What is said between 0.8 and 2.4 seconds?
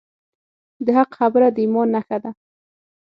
د حق خبره د ایمان نښه ده.